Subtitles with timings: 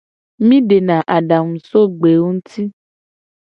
[0.47, 2.63] Mi dena adangu so gbewo nguti.